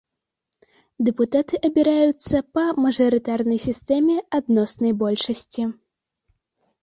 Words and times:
Дэпутаты 1.07 1.55
абіраюцца 1.67 2.37
па 2.57 2.63
мажарытарнай 2.85 3.59
сістэме 3.67 4.15
адноснай 4.37 4.91
большасці. 5.03 5.63